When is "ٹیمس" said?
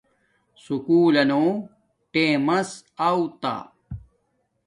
2.11-2.69